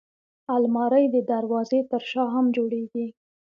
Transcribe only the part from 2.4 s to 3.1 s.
جوړېږي